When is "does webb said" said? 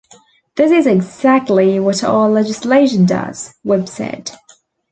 3.05-4.31